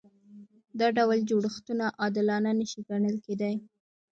دا 0.79 0.87
ډول 0.97 1.19
جوړښتونه 1.29 1.85
عادلانه 2.01 2.51
نشي 2.59 2.81
ګڼل 2.89 3.15
کېدای. 3.25 3.55